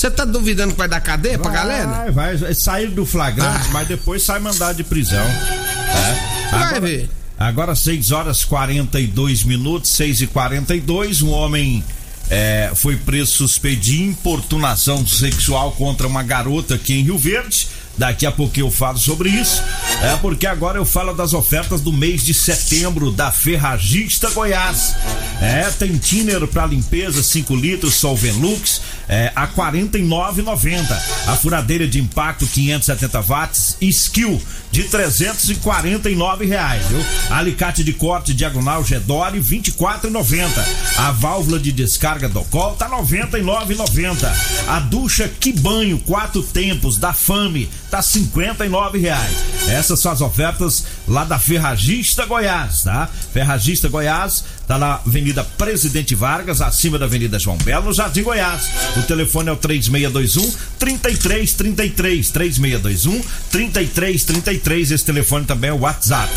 Você 0.00 0.10
tá 0.10 0.24
duvidando 0.24 0.72
que 0.72 0.78
vai 0.78 0.88
dar 0.88 0.98
cadeia 1.02 1.38
pra 1.38 1.50
galera? 1.50 1.86
Vai, 1.86 2.10
vai, 2.10 2.36
vai 2.38 2.54
sair 2.54 2.86
do 2.88 3.04
flagrante, 3.04 3.66
Ah. 3.66 3.70
mas 3.70 3.86
depois 3.86 4.22
sai 4.22 4.38
mandado 4.40 4.74
de 4.74 4.82
prisão. 4.82 5.20
É. 5.22 6.48
Vai 6.50 6.62
Agora, 6.62 6.80
ver. 6.80 7.10
agora 7.38 7.74
6 7.74 8.10
horas 8.10 8.42
42 8.42 9.44
minutos, 9.44 9.90
6 9.90 10.22
e 10.22 10.26
42 10.26 11.20
um 11.20 11.28
homem 11.28 11.84
é, 12.30 12.70
foi 12.74 12.96
preso 12.96 13.32
suspeito 13.32 13.82
de 13.82 14.02
importunação 14.02 15.06
sexual 15.06 15.72
contra 15.72 16.06
uma 16.06 16.22
garota 16.22 16.76
aqui 16.76 16.94
em 16.94 17.02
Rio 17.02 17.18
Verde. 17.18 17.68
Daqui 17.98 18.24
a 18.24 18.32
pouco 18.32 18.58
eu 18.58 18.70
falo 18.70 18.96
sobre 18.96 19.28
isso. 19.28 19.62
É 20.02 20.16
porque 20.22 20.46
agora 20.46 20.78
eu 20.78 20.86
falo 20.86 21.12
das 21.12 21.34
ofertas 21.34 21.82
do 21.82 21.92
mês 21.92 22.24
de 22.24 22.32
setembro 22.32 23.10
da 23.10 23.30
Ferragista 23.30 24.30
Goiás. 24.30 24.94
É, 25.42 25.68
tem 25.78 25.98
thinner 25.98 26.46
para 26.46 26.64
limpeza 26.64 27.22
5 27.22 27.54
litros 27.54 27.94
Solvenlux 27.96 28.80
é, 29.10 29.32
a 29.34 29.48
49,90. 29.48 30.88
A 31.26 31.36
furadeira 31.36 31.86
de 31.86 31.98
impacto 31.98 32.46
570 32.46 33.20
watts 33.22 33.76
Skill 33.80 34.40
de 34.70 34.84
349 34.84 36.46
reais, 36.46 36.86
viu? 36.86 37.04
Alicate 37.28 37.82
de 37.82 37.92
corte 37.92 38.32
diagonal 38.32 38.84
Gedore 38.84 39.40
24,90. 39.40 40.48
A 40.96 41.10
válvula 41.10 41.58
de 41.58 41.72
descarga 41.72 42.28
do 42.28 42.44
col 42.44 42.74
tá 42.74 42.88
99,90. 42.88 44.32
A 44.68 44.78
ducha 44.78 45.28
Que 45.28 45.52
Banho 45.52 45.98
quatro 45.98 46.42
tempos 46.44 46.96
da 46.96 47.12
Fame 47.12 47.68
tá 47.90 48.00
59 48.00 48.98
reais. 48.98 49.34
Essas 49.68 49.98
são 49.98 50.12
as 50.12 50.20
ofertas 50.20 50.86
lá 51.08 51.24
da 51.24 51.38
Ferragista 51.38 52.24
Goiás, 52.24 52.84
tá? 52.84 53.08
Ferragista 53.32 53.88
Goiás 53.88 54.44
tá 54.70 54.78
na 54.78 55.00
Avenida 55.04 55.42
Presidente 55.42 56.14
Vargas, 56.14 56.60
acima 56.60 56.96
da 56.96 57.04
Avenida 57.04 57.40
João 57.40 57.56
Belo, 57.56 57.86
no 57.86 57.92
Jardim 57.92 58.22
Goiás. 58.22 58.70
O 58.96 59.02
telefone 59.02 59.48
é 59.48 59.52
o 59.52 59.56
3621 59.56 60.48
3333 60.78 62.30
3621 62.30 63.20
3333. 63.50 64.92
Esse 64.92 65.04
telefone 65.04 65.44
também 65.44 65.70
é 65.70 65.72
o 65.72 65.80
WhatsApp. 65.80 66.32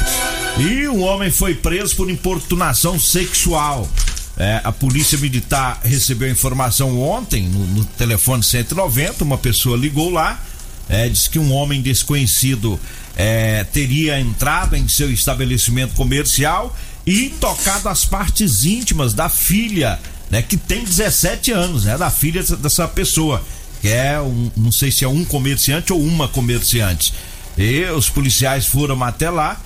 E 0.58 0.88
um 0.88 1.04
homem 1.04 1.30
foi 1.30 1.54
preso 1.54 1.96
por 1.96 2.10
importunação 2.10 3.00
sexual. 3.00 3.88
É, 4.36 4.62
a 4.64 4.72
polícia 4.72 5.16
militar 5.20 5.80
recebeu 5.84 6.28
informação 6.28 7.00
ontem 7.00 7.44
no, 7.44 7.68
no 7.68 7.86
telefone 7.86 8.42
190. 8.42 9.24
Uma 9.24 9.38
pessoa 9.38 9.78
ligou 9.78 10.10
lá, 10.10 10.42
é, 10.90 11.08
disse 11.08 11.30
que 11.30 11.38
um 11.38 11.54
homem 11.54 11.84
desconhecido 11.84 12.80
é, 13.16 13.64
teria 13.66 14.20
entrado 14.20 14.76
em 14.76 14.88
seu 14.88 15.12
estabelecimento 15.12 15.94
comercial 15.94 16.76
e 17.06 17.30
tocado 17.40 17.90
as 17.90 18.06
partes 18.06 18.64
íntimas 18.66 19.14
da 19.14 19.30
filha, 19.30 20.00
né, 20.32 20.42
que 20.42 20.58
tem 20.58 20.84
17 20.84 21.52
anos, 21.52 21.84
né, 21.86 21.98
da 21.98 22.10
filha 22.10 22.42
dessa- 22.44 22.88
pessoa, 22.88 23.44
que 23.82 23.90
é 23.90 24.20
um, 24.20 24.50
não 24.56 24.72
sei 24.72 24.92
se 24.92 25.04
é 25.04 25.08
um 25.08 25.24
comerciante 25.26 25.92
ou 25.94 26.02
uma 26.02 26.28
comerciante. 26.28 27.14
E 27.58 27.84
os 27.86 28.10
policiais 28.10 28.66
foram 28.66 29.04
até 29.04 29.30
lá, 29.30 29.62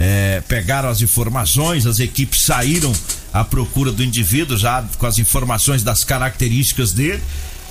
é, 0.00 0.42
pegaram 0.48 0.88
as 0.88 1.02
informações, 1.02 1.86
as 1.86 2.00
equipes 2.00 2.40
saíram 2.42 2.92
à 3.32 3.44
procura 3.44 3.92
do 3.92 4.02
indivíduo 4.02 4.56
já 4.56 4.82
com 4.98 5.06
as 5.06 5.18
informações 5.18 5.82
das 5.82 6.02
características 6.04 6.92
dele 6.92 7.22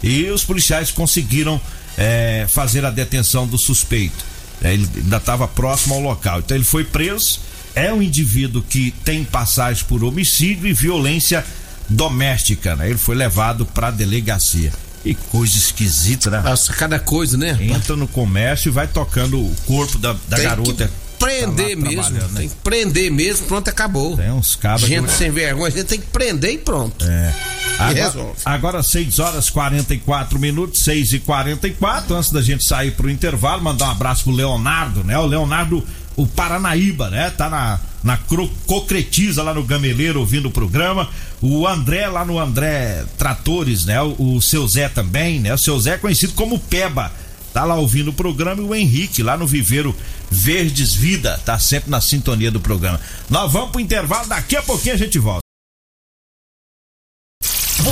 e 0.03 0.25
os 0.29 0.43
policiais 0.43 0.91
conseguiram 0.91 1.59
é, 1.97 2.45
fazer 2.47 2.85
a 2.85 2.91
detenção 2.91 3.47
do 3.47 3.57
suspeito. 3.57 4.23
É, 4.61 4.73
ele 4.73 4.89
ainda 4.95 5.17
estava 5.17 5.47
próximo 5.47 5.95
ao 5.95 6.01
local, 6.01 6.39
então 6.39 6.55
ele 6.57 6.63
foi 6.63 6.83
preso. 6.83 7.39
É 7.75 7.93
um 7.93 8.01
indivíduo 8.01 8.63
que 8.67 8.91
tem 9.05 9.23
passagem 9.23 9.85
por 9.85 10.03
homicídio 10.03 10.67
e 10.67 10.73
violência 10.73 11.45
doméstica. 11.87 12.75
Né? 12.75 12.89
Ele 12.89 12.97
foi 12.97 13.15
levado 13.15 13.65
para 13.65 13.87
a 13.87 13.91
delegacia. 13.91 14.71
Que 15.03 15.13
coisa 15.13 15.55
esquisita, 15.57 16.29
né? 16.29 16.41
Nossa, 16.41 16.73
cada 16.73 16.99
coisa, 16.99 17.37
né? 17.37 17.57
Entra 17.61 17.95
no 17.95 18.07
comércio 18.07 18.69
e 18.69 18.71
vai 18.71 18.87
tocando 18.87 19.39
o 19.39 19.55
corpo 19.65 19.97
da, 19.97 20.13
da 20.27 20.37
garota. 20.39 20.91
prender 21.19 21.77
tá 21.77 21.89
mesmo. 21.89 22.11
né? 22.11 22.29
Tem 22.35 22.49
que 22.49 22.55
prender 22.55 23.11
mesmo, 23.11 23.47
pronto, 23.47 23.69
acabou. 23.69 24.17
Tem 24.17 24.31
uns 24.31 24.55
cabos 24.55 24.87
Gente 24.87 25.05
que- 25.07 25.13
sem 25.13 25.31
vergonha, 25.31 25.67
a 25.67 25.69
gente 25.69 25.85
tem 25.85 25.99
que 25.99 26.07
prender 26.07 26.51
e 26.53 26.57
pronto. 26.57 27.05
É. 27.05 27.33
Agora, 27.79 28.33
agora 28.45 28.83
6 28.83 29.19
horas 29.19 29.49
44 29.49 30.39
minutos, 30.39 30.79
6 30.81 31.13
e 31.13 31.19
44 31.19 32.15
Antes 32.15 32.31
da 32.31 32.41
gente 32.41 32.65
sair 32.65 32.91
pro 32.91 33.09
intervalo, 33.09 33.61
mandar 33.61 33.87
um 33.87 33.91
abraço 33.91 34.23
pro 34.23 34.33
Leonardo, 34.33 35.03
né? 35.03 35.17
O 35.17 35.25
Leonardo, 35.25 35.83
o 36.15 36.25
Paranaíba, 36.25 37.09
né? 37.09 37.29
Tá 37.29 37.49
na, 37.49 37.79
na 38.03 38.17
Cocretiza 38.65 39.43
lá 39.43 39.53
no 39.53 39.63
Gameleiro 39.63 40.19
ouvindo 40.19 40.47
o 40.47 40.51
programa. 40.51 41.07
O 41.41 41.67
André 41.67 42.07
lá 42.07 42.25
no 42.25 42.39
André 42.39 43.05
Tratores, 43.17 43.85
né? 43.85 44.01
O, 44.01 44.35
o 44.35 44.41
seu 44.41 44.67
Zé 44.67 44.89
também, 44.89 45.39
né? 45.39 45.53
O 45.53 45.57
seu 45.57 45.79
Zé 45.79 45.91
é 45.91 45.97
conhecido 45.97 46.33
como 46.33 46.59
Peba. 46.59 47.11
Tá 47.53 47.63
lá 47.63 47.75
ouvindo 47.75 48.09
o 48.09 48.13
programa 48.13 48.61
e 48.61 48.65
o 48.65 48.75
Henrique 48.75 49.23
lá 49.23 49.37
no 49.37 49.47
Viveiro 49.47 49.95
Verdes 50.29 50.93
Vida, 50.93 51.39
tá 51.45 51.57
sempre 51.57 51.89
na 51.89 52.01
sintonia 52.01 52.51
do 52.51 52.59
programa. 52.59 52.99
Nós 53.29 53.51
vamos 53.51 53.71
pro 53.71 53.81
intervalo, 53.81 54.27
daqui 54.27 54.55
a 54.55 54.61
pouquinho 54.61 54.95
a 54.95 54.97
gente 54.97 55.17
volta. 55.17 55.46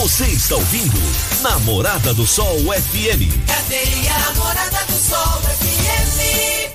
Você 0.02 0.25
está 0.25 0.56
ouvindo 0.56 0.98
Namorada 1.42 2.14
do 2.14 2.28
Sol 2.28 2.60
FM. 2.60 3.32
Cadeia 3.48 4.34
Morada 4.36 4.86
do 4.88 4.94
Sol 4.94 5.42
FM. 5.42 6.72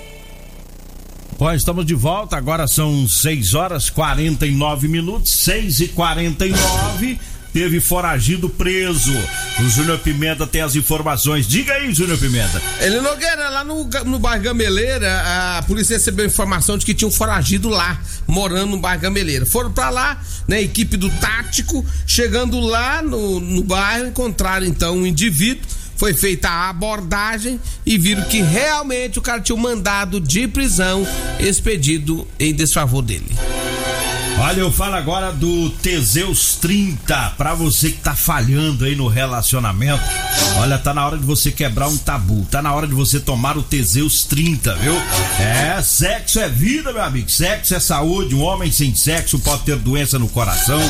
Bom, 1.39 1.53
estamos 1.53 1.85
de 1.85 1.95
volta, 1.95 2.39
agora 2.39 2.67
são 2.67 3.07
6 3.07 3.55
horas 3.55 3.91
49 3.91 4.89
minutos, 4.89 5.33
6 5.33 5.81
e 5.81 5.89
49 5.89 7.21
Teve 7.52 7.80
foragido 7.80 8.49
preso. 8.49 9.12
O 9.59 9.69
Júnior 9.69 9.99
Pimenta 9.99 10.47
tem 10.47 10.61
as 10.61 10.76
informações. 10.76 11.47
Diga 11.47 11.73
aí, 11.73 11.92
Júnior 11.92 12.19
Pimenta. 12.19 12.62
Ele 12.80 13.00
Nogueira, 13.00 13.49
lá 13.49 13.64
no, 13.64 13.85
no 14.04 14.19
bairro 14.19 14.42
Gameleira, 14.42 15.23
a 15.59 15.62
polícia 15.62 15.97
recebeu 15.97 16.25
informação 16.25 16.78
de 16.78 16.87
que 16.87 16.95
tinha 16.95 17.09
um 17.09 17.12
foragido 17.12 17.69
lá, 17.69 18.00
morando 18.26 18.71
no 18.71 18.78
bairro 18.78 19.02
Gameleira. 19.02 19.45
Foram 19.45 19.73
pra 19.73 19.90
lá, 19.90 20.21
né, 20.47 20.62
equipe 20.62 20.97
do 20.97 21.11
tático, 21.11 21.85
chegando 22.07 22.61
lá 22.61 23.02
no, 23.02 23.40
no 23.40 23.64
bairro, 23.64 24.07
encontraram 24.07 24.66
então 24.66 24.97
um 24.97 25.07
indivíduo. 25.07 25.80
Foi 25.97 26.14
feita 26.14 26.49
a 26.49 26.71
abordagem 26.71 27.61
e 27.85 27.99
viram 27.99 28.23
que 28.23 28.40
realmente 28.40 29.19
o 29.19 29.23
cara 29.23 29.38
tinha 29.38 29.54
um 29.54 29.61
mandado 29.61 30.19
de 30.19 30.49
prisão 30.49 31.07
expedido 31.38 32.26
em 32.38 32.54
desfavor 32.54 33.02
dele. 33.02 33.37
Olha, 34.42 34.61
eu 34.61 34.73
falo 34.73 34.94
agora 34.94 35.32
do 35.32 35.68
Teseus 35.68 36.56
30, 36.56 37.35
pra 37.37 37.52
você 37.52 37.90
que 37.90 37.99
tá 37.99 38.14
falhando 38.14 38.87
aí 38.87 38.97
no 38.97 39.06
relacionamento. 39.06 40.02
Olha, 40.56 40.78
tá 40.78 40.94
na 40.94 41.06
hora 41.06 41.18
de 41.18 41.25
você 41.25 41.52
quebrar 41.52 41.88
um 41.88 41.97
tabu, 41.99 42.47
tá 42.50 42.62
na 42.62 42.73
hora 42.73 42.87
de 42.87 42.94
você 42.94 43.20
tomar 43.20 43.59
o 43.59 43.62
Teseus 43.62 44.25
30, 44.25 44.75
viu? 44.76 44.94
É, 45.38 45.82
sexo 45.82 46.40
é 46.40 46.49
vida, 46.49 46.90
meu 46.90 47.02
amigo. 47.02 47.30
Sexo 47.30 47.75
é 47.75 47.80
saúde. 47.80 48.35
Um 48.35 48.40
homem 48.40 48.73
sem 48.73 48.94
sexo 48.94 49.38
pode 49.40 49.62
ter 49.64 49.76
doença 49.76 50.18
no 50.18 50.26
coração, 50.26 50.80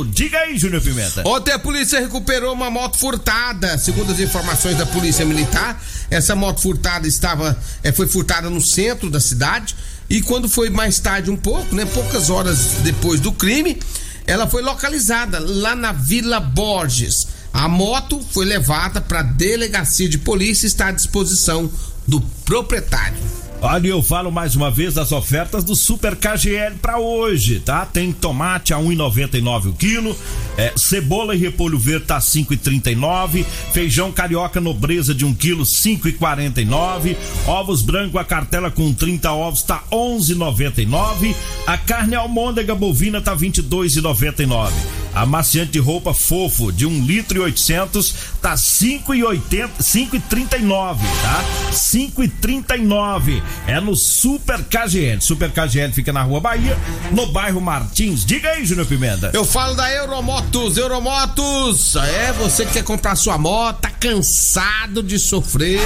Diga 0.04 0.38
aí, 0.38 0.58
Júnior 0.58 0.82
Pimenta. 0.82 1.22
Ontem 1.26 1.52
a 1.52 1.58
polícia 1.58 2.00
recuperou 2.00 2.52
uma 2.52 2.70
moto 2.70 2.98
furtada. 2.98 3.78
Segundo 3.78 4.12
as 4.12 4.20
informações 4.20 4.76
da 4.76 4.84
Polícia 4.86 5.24
Militar, 5.24 5.82
essa 6.10 6.34
moto 6.34 6.60
furtada 6.60 7.08
estava, 7.08 7.56
eh, 7.82 7.92
foi 7.92 8.06
furtada 8.06 8.50
no 8.50 8.60
centro 8.60 9.10
da 9.10 9.20
cidade. 9.20 9.74
E 10.08 10.20
quando 10.20 10.48
foi 10.48 10.70
mais 10.70 10.98
tarde 10.98 11.30
um 11.30 11.36
pouco, 11.36 11.74
né, 11.74 11.84
poucas 11.86 12.30
horas 12.30 12.58
depois 12.82 13.20
do 13.20 13.32
crime, 13.32 13.78
ela 14.26 14.46
foi 14.46 14.62
localizada 14.62 15.38
lá 15.38 15.74
na 15.74 15.92
Vila 15.92 16.38
Borges. 16.38 17.28
A 17.52 17.68
moto 17.68 18.24
foi 18.32 18.44
levada 18.44 19.00
para 19.00 19.20
a 19.20 19.22
delegacia 19.22 20.08
de 20.08 20.18
polícia 20.18 20.66
e 20.66 20.68
está 20.68 20.88
à 20.88 20.92
disposição 20.92 21.70
do 22.06 22.20
proprietário. 22.44 23.45
Olha, 23.62 23.88
eu 23.88 24.02
falo 24.02 24.30
mais 24.30 24.54
uma 24.54 24.70
vez 24.70 24.94
das 24.94 25.12
ofertas 25.12 25.64
do 25.64 25.74
Super 25.74 26.14
KGL 26.14 26.76
para 26.80 26.98
hoje, 26.98 27.60
tá? 27.60 27.86
Tem 27.86 28.12
tomate 28.12 28.74
a 28.74 28.78
1,99 28.78 29.70
o 29.70 29.72
quilo, 29.72 30.16
é, 30.58 30.72
cebola 30.76 31.34
e 31.34 31.38
repolho 31.38 31.78
verde 31.78 32.06
tá 32.06 32.18
5,39, 32.18 33.44
feijão 33.72 34.12
carioca 34.12 34.60
nobreza 34.60 35.14
de 35.14 35.24
1 35.24 35.34
quilo 35.34 35.64
5,49, 35.64 37.16
ovos 37.46 37.80
branco 37.80 38.18
a 38.18 38.24
cartela 38.24 38.70
com 38.70 38.92
30 38.92 39.32
ovos 39.32 39.62
tá 39.62 39.82
11,99, 39.90 41.34
a 41.66 41.78
carne 41.78 42.14
almôndega 42.14 42.74
bovina 42.74 43.22
tá 43.22 43.34
22,99. 43.34 45.05
Amaciante 45.16 45.72
de 45.72 45.78
roupa 45.78 46.12
fofo 46.12 46.70
de 46.70 46.84
1 46.84 47.06
litro 47.06 47.38
e 47.38 47.40
800 47.40 48.14
tá 48.42 48.52
5,80, 48.52 49.70
5,39, 49.80 50.98
tá? 51.22 51.44
5,39. 51.72 53.42
É 53.66 53.80
no 53.80 53.96
Super 53.96 54.62
KGL. 54.64 55.22
Super 55.22 55.50
KGL 55.50 55.94
fica 55.94 56.12
na 56.12 56.22
Rua 56.22 56.40
Bahia, 56.40 56.76
no 57.12 57.32
bairro 57.32 57.62
Martins. 57.62 58.26
Diga 58.26 58.50
aí, 58.50 58.66
Júnior 58.66 58.86
Pimenta. 58.86 59.30
Eu 59.32 59.46
falo 59.46 59.74
da 59.74 59.90
Euromotos, 59.90 60.76
Euromotos. 60.76 61.96
É, 61.96 62.32
você 62.32 62.66
que 62.66 62.74
quer 62.74 62.84
comprar 62.84 63.16
sua 63.16 63.38
moto, 63.38 63.80
tá 63.80 63.90
cansado 63.90 65.02
de 65.02 65.18
sofrer, 65.18 65.80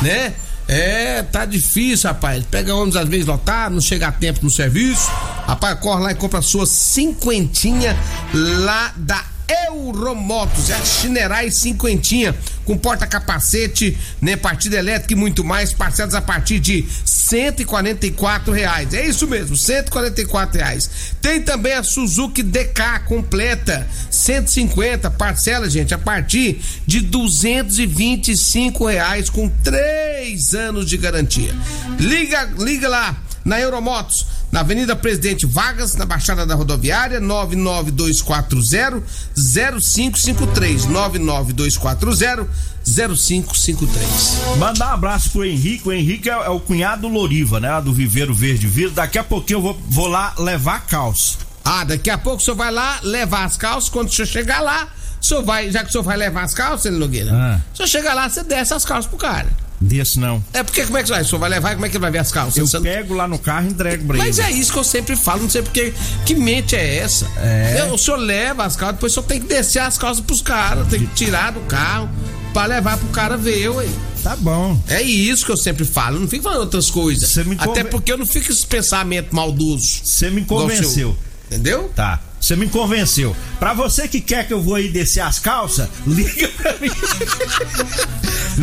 né? 0.00 0.34
É, 0.68 1.22
tá 1.22 1.44
difícil, 1.44 2.08
rapaz. 2.08 2.44
Pega 2.50 2.74
ônibus 2.74 2.96
às 2.96 3.08
vezes 3.08 3.26
lotado, 3.26 3.74
não 3.74 3.80
chega 3.80 4.08
a 4.08 4.12
tempo 4.12 4.40
no 4.42 4.50
serviço. 4.50 5.10
Rapaz, 5.46 5.78
corre 5.80 6.02
lá 6.02 6.12
e 6.12 6.14
compra 6.14 6.38
a 6.38 6.42
sua 6.42 6.66
cinquentinha 6.66 7.96
lá 8.32 8.92
da 8.96 9.31
Euromotos, 9.66 10.70
é 10.70 10.74
a 10.74 10.84
Chinerais 10.84 11.56
cinquentinha, 11.56 12.34
com 12.64 12.76
porta-capacete, 12.76 13.96
né, 14.20 14.36
partida 14.36 14.78
elétrica 14.78 15.12
e 15.12 15.16
muito 15.16 15.42
mais, 15.42 15.72
parcelas 15.72 16.14
a 16.14 16.20
partir 16.20 16.58
de 16.60 16.86
144 17.04 18.52
reais. 18.52 18.94
É 18.94 19.06
isso 19.06 19.26
mesmo, 19.26 19.56
144 19.56 20.58
reais. 20.58 20.90
Tem 21.20 21.42
também 21.42 21.72
a 21.72 21.82
Suzuki 21.82 22.42
DK 22.42 23.00
completa, 23.06 23.86
150 24.10 25.10
parcela, 25.10 25.68
gente, 25.68 25.94
a 25.94 25.98
partir 25.98 26.60
de 26.86 27.00
225 27.00 28.86
reais 28.86 29.30
com 29.30 29.48
três 29.48 30.54
anos 30.54 30.88
de 30.88 30.96
garantia. 30.96 31.54
Liga, 31.98 32.50
liga 32.58 32.88
lá 32.88 33.16
na 33.44 33.60
Euromotos, 33.60 34.26
na 34.52 34.60
Avenida 34.60 34.94
Presidente 34.94 35.46
Vargas, 35.46 35.96
na 35.96 36.04
Baixada 36.04 36.44
da 36.46 36.54
Rodoviária, 36.54 37.18
99240 37.18 39.02
0553. 39.34 40.84
99240 40.86 42.48
0553. 42.84 44.58
Mandar 44.58 44.90
um 44.90 44.94
abraço 44.94 45.30
pro 45.30 45.44
Henrique. 45.44 45.88
O 45.88 45.92
Henrique 45.92 46.28
é, 46.28 46.32
é 46.32 46.48
o 46.50 46.60
cunhado 46.60 47.02
do 47.02 47.08
Loriva, 47.08 47.58
né? 47.58 47.80
Do 47.80 47.92
Viveiro 47.92 48.34
Verde 48.34 48.66
Vida. 48.66 48.90
Daqui 48.90 49.18
a 49.18 49.24
pouquinho 49.24 49.58
eu 49.58 49.62
vou, 49.62 49.80
vou 49.88 50.06
lá 50.06 50.34
levar 50.38 50.76
a 50.76 50.80
calça. 50.80 51.38
Ah, 51.64 51.84
daqui 51.84 52.10
a 52.10 52.18
pouco 52.18 52.38
o 52.38 52.44
senhor 52.44 52.56
vai 52.56 52.70
lá 52.70 52.98
levar 53.02 53.44
as 53.44 53.56
calças. 53.56 53.88
Quando 53.88 54.08
o 54.08 54.12
senhor 54.12 54.26
chegar 54.26 54.60
lá, 54.60 54.88
o 55.20 55.24
senhor 55.24 55.42
vai, 55.44 55.70
já 55.70 55.82
que 55.82 55.88
o 55.88 55.92
senhor 55.92 56.04
vai 56.04 56.16
levar 56.16 56.42
as 56.42 56.52
calças, 56.52 56.86
Ele 56.86 56.98
Nogueira, 56.98 57.30
Ah. 57.32 57.60
o 57.72 57.76
senhor 57.76 57.88
chega 57.88 58.12
lá, 58.12 58.28
você 58.28 58.42
desce 58.42 58.74
as 58.74 58.84
calças 58.84 59.06
pro 59.08 59.16
cara. 59.18 59.48
Desse 59.82 60.18
não. 60.20 60.42
É 60.52 60.62
porque 60.62 60.84
como 60.84 60.96
é 60.98 61.02
que 61.02 61.08
vai? 61.10 61.22
O 61.22 61.24
senhor 61.24 61.38
vai 61.40 61.50
levar 61.50 61.74
como 61.74 61.84
é 61.84 61.88
que 61.88 61.96
ele 61.96 62.00
vai 62.02 62.10
ver 62.10 62.18
as 62.18 62.30
calças? 62.30 62.56
Eu 62.56 62.66
Você 62.66 62.76
não- 62.76 62.84
pego 62.84 63.14
lá 63.14 63.26
no 63.26 63.38
carro 63.38 63.66
e 63.66 63.70
entrego 63.70 64.04
pra 64.06 64.16
ele. 64.16 64.26
Mas 64.26 64.38
é 64.38 64.50
isso 64.50 64.72
que 64.72 64.78
eu 64.78 64.84
sempre 64.84 65.16
falo, 65.16 65.42
não 65.42 65.50
sei 65.50 65.62
porque. 65.62 65.92
Que 66.24 66.34
mente 66.34 66.76
é 66.76 66.98
essa? 66.98 67.26
É. 67.38 67.88
O 67.92 67.98
senhor 67.98 68.16
leva 68.18 68.64
as 68.64 68.76
calças, 68.76 68.94
depois 68.96 69.12
o 69.12 69.14
senhor 69.16 69.26
tem 69.26 69.40
que 69.40 69.46
descer 69.48 69.80
as 69.80 69.98
calças 69.98 70.24
pros 70.24 70.40
caras, 70.40 70.86
tem 70.88 71.00
que 71.00 71.14
tirar 71.14 71.52
do 71.52 71.60
carro 71.60 72.08
pra 72.52 72.66
levar 72.66 72.96
pro 72.96 73.08
cara 73.08 73.36
ver, 73.36 73.68
ué. 73.70 73.86
Tá 74.22 74.36
bom. 74.36 74.80
É 74.88 75.02
isso 75.02 75.44
que 75.44 75.50
eu 75.50 75.56
sempre 75.56 75.84
falo, 75.84 76.20
não 76.20 76.28
fico 76.28 76.44
falando 76.44 76.60
outras 76.60 76.88
coisas. 76.88 77.28
Você 77.28 77.42
me 77.42 77.56
Até 77.56 77.66
conven- 77.66 77.84
porque 77.86 78.12
eu 78.12 78.16
não 78.18 78.24
fico 78.26 78.46
com 78.46 78.52
esse 78.52 78.64
pensamento 78.66 79.34
maldoso. 79.34 80.00
Você 80.04 80.30
me 80.30 80.44
convenceu. 80.44 81.16
Entendeu? 81.50 81.90
Tá. 81.94 82.20
Você 82.40 82.56
me 82.56 82.66
convenceu. 82.68 83.36
Pra 83.58 83.72
você 83.74 84.08
que 84.08 84.20
quer 84.20 84.46
que 84.46 84.52
eu 84.54 84.60
vou 84.62 84.74
aí 84.76 84.88
descer 84.88 85.20
as 85.20 85.38
calças, 85.38 85.88
liga 86.06 86.48
pra 86.56 86.72
mim. 86.80 86.88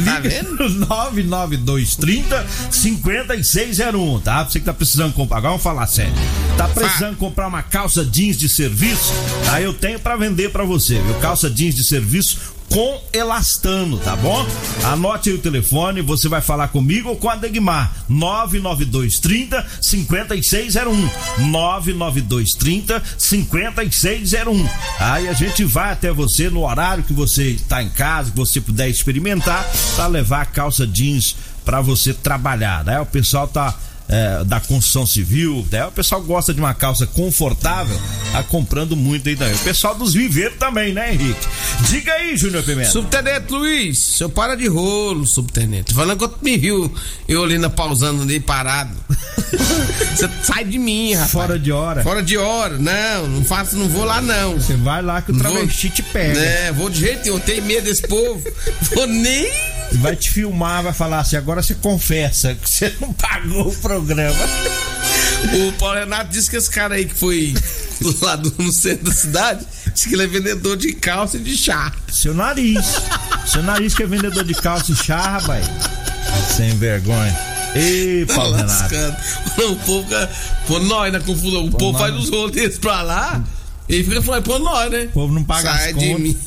Tá 0.05 0.19
Liga 0.19 0.43
no 0.43 0.69
99230 0.69 2.45
5601, 2.71 4.19
tá? 4.19 4.45
Você 4.45 4.59
que 4.59 4.65
tá 4.65 4.73
precisando 4.73 5.13
comprar, 5.13 5.37
agora 5.37 5.51
vamos 5.51 5.63
falar 5.63 5.87
sério. 5.87 6.13
Tá 6.57 6.67
precisando 6.67 7.17
comprar 7.17 7.47
uma 7.47 7.63
calça 7.63 8.05
jeans 8.05 8.37
de 8.37 8.47
serviço? 8.47 9.13
Aí 9.51 9.63
eu 9.63 9.73
tenho 9.73 9.99
pra 9.99 10.15
vender 10.15 10.51
pra 10.51 10.63
você, 10.63 10.99
viu? 10.99 11.15
Calça 11.15 11.49
jeans 11.49 11.75
de 11.75 11.83
serviço 11.83 12.58
com 12.69 13.01
elastano, 13.11 13.97
tá 13.97 14.15
bom? 14.15 14.45
Anote 14.83 15.29
aí 15.29 15.35
o 15.35 15.39
telefone, 15.39 16.01
você 16.01 16.27
vai 16.29 16.41
falar 16.41 16.67
comigo 16.69 17.09
ou 17.09 17.15
com 17.15 17.29
a 17.29 17.35
Degmar. 17.35 17.93
99230 18.07 19.65
5601. 19.81 21.09
99230 21.49 23.03
5601. 23.17 24.69
Aí 24.99 25.27
a 25.27 25.33
gente 25.33 25.63
vai 25.65 25.91
até 25.91 26.11
você 26.11 26.49
no 26.49 26.65
horário 26.65 27.03
que 27.03 27.13
você 27.13 27.51
está 27.51 27.81
em 27.81 27.89
casa, 27.89 28.31
que 28.31 28.37
você 28.37 28.61
puder 28.61 28.87
experimentar, 28.87 29.65
para 29.95 30.07
levar 30.07 30.41
a 30.41 30.45
calça 30.45 30.85
jeans 30.85 31.35
para 31.65 31.81
você 31.81 32.13
trabalhar, 32.13 32.83
né? 32.83 32.99
O 32.99 33.05
pessoal 33.05 33.47
tá 33.47 33.75
é, 34.09 34.43
da 34.43 34.59
construção 34.59 35.05
civil, 35.05 35.65
né? 35.71 35.85
O 35.85 35.91
pessoal 35.91 36.21
gosta 36.21 36.53
de 36.53 36.59
uma 36.59 36.73
calça 36.73 37.05
confortável, 37.05 37.95
tá 38.31 38.41
comprando 38.43 38.95
muito 38.95 39.29
aí 39.29 39.35
daí. 39.35 39.53
O 39.53 39.59
pessoal 39.59 39.93
dos 39.95 40.13
viveiros 40.13 40.57
também, 40.57 40.91
né, 40.93 41.13
Henrique? 41.13 41.47
Diga 41.87 42.11
aí, 42.13 42.35
Júnior 42.35 42.63
Pimenta. 42.63 42.89
Subtenente 42.89 43.53
Luiz, 43.53 43.99
seu 43.99 44.29
para 44.29 44.55
de 44.55 44.67
rolo, 44.67 45.25
subtenente. 45.27 45.93
Falando 45.93 46.17
quando 46.17 46.37
me 46.41 46.57
viu 46.57 46.91
eu 47.27 47.43
ali 47.43 47.57
na 47.59 47.69
pausando 47.69 48.23
ali 48.23 48.39
parado. 48.39 48.97
Você 50.15 50.29
sai 50.43 50.65
de 50.65 50.77
mim, 50.77 51.13
rapaz. 51.13 51.31
Fora 51.31 51.59
de 51.59 51.71
hora. 51.71 52.03
Fora 52.03 52.23
de 52.23 52.37
hora. 52.37 52.77
Não, 52.77 53.27
não 53.27 53.45
faço, 53.45 53.77
não 53.77 53.87
vou 53.87 54.03
lá 54.03 54.21
não. 54.21 54.55
Você 54.59 54.73
vai 54.75 55.01
lá 55.01 55.21
que 55.21 55.31
o 55.31 55.35
Vou- 55.35 55.43
travesti 55.43 55.89
te 55.89 56.03
pega. 56.03 56.39
É, 56.39 56.71
vou 56.71 56.89
de 56.89 56.99
jeito 56.99 57.21
nenhum, 57.23 57.35
eu 57.37 57.39
tenho 57.39 57.63
medo 57.63 57.85
desse 57.85 58.01
povo. 58.07 58.41
Vou 58.93 59.07
nem. 59.07 59.78
Vai 59.93 60.15
te 60.15 60.29
filmar, 60.29 60.83
vai 60.83 60.93
falar 60.93 61.19
assim, 61.19 61.35
agora 61.35 61.61
você 61.61 61.73
confessa 61.75 62.53
que 62.55 62.69
você 62.69 62.93
não 63.01 63.11
pagou 63.13 63.67
o 63.67 63.75
programa. 63.75 64.45
O 65.67 65.73
Paulo 65.73 65.95
Renato 65.95 66.31
disse 66.31 66.49
que 66.49 66.57
esse 66.57 66.69
cara 66.69 66.95
aí 66.95 67.05
que 67.05 67.15
foi 67.15 67.53
lá 68.21 68.35
do, 68.35 68.53
no 68.57 68.71
centro 68.71 69.05
da 69.05 69.11
cidade, 69.11 69.65
disse 69.93 70.07
que 70.07 70.15
ele 70.15 70.23
é 70.23 70.27
vendedor 70.27 70.77
de 70.77 70.93
calça 70.93 71.37
e 71.37 71.39
de 71.39 71.57
chá. 71.57 71.91
Seu 72.11 72.33
nariz. 72.33 72.85
Seu 73.45 73.63
nariz 73.63 73.93
que 73.93 74.03
é 74.03 74.05
vendedor 74.05 74.43
de 74.43 74.53
calça 74.53 74.91
e 74.91 74.95
chá, 74.95 75.17
rapaz. 75.17 75.65
Sem 76.55 76.75
vergonha. 76.77 77.35
Ei, 77.75 78.25
Paulo 78.25 78.55
Renato. 78.55 78.71
Lascando. 78.71 79.17
Não, 79.57 79.71
o 79.73 79.75
povo. 79.77 80.07
Pô, 80.67 80.79
nós 80.79 81.13
na 81.13 81.19
confusão. 81.19 81.65
O 81.65 81.71
povo 81.71 81.97
faz 81.97 82.15
os 82.15 82.29
rolês 82.29 82.77
pra 82.77 83.01
lá 83.01 83.43
e 83.89 84.03
fica 84.03 84.21
falando, 84.21 84.43
pô, 84.43 84.59
nós, 84.59 84.91
né? 84.91 85.03
O 85.05 85.09
povo 85.09 85.33
não 85.33 85.43
paga 85.43 85.71
Sai 85.73 85.89
as 85.91 85.97
de 85.97 86.05
contas. 86.07 86.21
mim, 86.21 86.37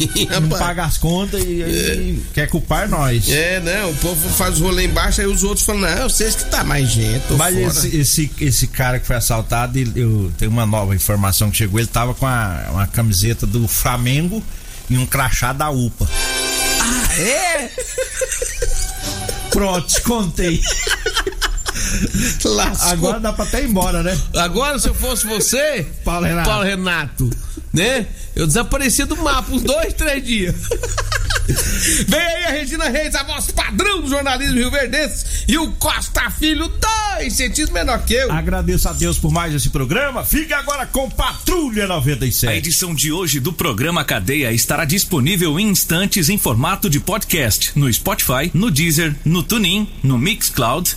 não 0.41 0.49
paga 0.59 0.85
as 0.85 0.97
contas 0.99 1.43
e, 1.43 1.63
aí 1.63 2.23
quer 2.33 2.49
culpar 2.49 2.89
nós. 2.89 3.29
É, 3.29 3.59
né? 3.61 3.85
O 3.85 3.95
povo 3.97 4.29
faz 4.31 4.55
os 4.55 4.61
rolês 4.61 4.89
embaixo, 4.89 5.21
aí 5.21 5.27
os 5.27 5.43
outros 5.43 5.67
falam, 5.67 5.83
não, 5.83 6.09
vocês 6.09 6.37
que 6.37 6.45
tá 6.45 6.63
mais 6.63 6.89
gente, 6.91 7.25
Mas 7.37 7.57
esse, 7.57 7.97
esse, 7.97 8.31
esse 8.41 8.67
cara 8.69 8.99
que 9.01 9.07
foi 9.07 9.17
assaltado, 9.17 9.77
ele- 9.79 9.93
eu 10.01 10.33
tenho 10.39 10.51
uma 10.51 10.65
nova 10.65 10.95
informação 10.95 11.51
que 11.51 11.57
chegou, 11.57 11.81
ele 11.81 11.89
tava 11.89 12.15
com 12.15 12.27
a- 12.27 12.67
uma 12.71 12.87
camiseta 12.87 13.47
do 13.47 13.67
Flamengo 13.67 14.43
e 14.89 14.97
um 14.97 15.05
crachá 15.05 15.53
da 15.53 15.69
UPA. 15.71 16.09
É? 17.19 17.69
Pronto, 19.51 19.87
te 19.87 20.01
contei. 20.03 20.61
Lascou. 22.45 22.91
Agora 22.91 23.21
dá 23.21 23.33
pra 23.33 23.45
até 23.45 23.63
ir 23.63 23.69
embora, 23.69 24.03
né? 24.03 24.19
Agora, 24.37 24.79
se 24.79 24.89
eu 24.89 24.95
fosse 24.95 25.27
você, 25.27 25.87
Paulo 26.05 26.27
Renato. 26.27 26.49
Paulo 26.49 26.65
Renato, 26.65 27.31
né? 27.73 28.07
Eu 28.35 28.47
desaparecia 28.47 29.07
do 29.07 29.17
mapa 29.17 29.53
uns 29.53 29.63
dois, 29.63 29.93
três 29.95 30.25
dias. 30.25 30.55
Vem 32.09 32.21
aí 32.21 32.45
a 32.45 32.51
Regina 32.51 32.89
Reis, 32.89 33.15
a 33.15 33.25
voz 33.25 33.51
padrão 33.51 34.01
do 34.01 34.09
jornalismo 34.09 34.55
Rio 34.55 34.71
Verdense, 34.71 35.45
e 35.49 35.59
o 35.59 35.73
Costa 35.73 36.31
Filho, 36.31 36.69
dois 36.69 37.33
centímetros 37.35 37.71
menor 37.71 38.03
que 38.05 38.15
eu. 38.15 38.31
Agradeço 38.31 38.89
a 38.89 38.93
Deus 38.93 39.19
por 39.19 39.33
mais 39.33 39.53
esse 39.55 39.69
programa. 39.71 40.25
Fique 40.25 40.53
agora 40.53 40.87
com 40.87 41.11
Patrulha 41.11 41.85
A 41.85 41.89
97. 41.89 42.57
edição 42.57 42.95
de 42.95 43.13
hoje 43.13 43.41
do 43.41 43.53
programa 43.53 44.05
Cadeia 44.05 44.53
estará 44.53 44.85
disponível 44.85 45.59
em 45.59 45.69
instantes 45.69 46.29
em 46.29 46.39
formato 46.39 46.89
de 46.89 47.01
podcast 47.01 47.73
no 47.75 47.93
Spotify, 47.93 48.51
no 48.55 48.71
Deezer, 48.71 49.15
no 49.25 49.43
TuneIn, 49.43 49.89
no 50.03 50.17
Mixcloud, 50.17 50.97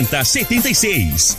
76. 0.05 1.37